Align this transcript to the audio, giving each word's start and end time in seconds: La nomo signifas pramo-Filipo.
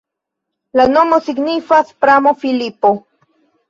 La 0.81 0.85
nomo 0.95 1.21
signifas 1.27 1.95
pramo-Filipo. 2.03 2.97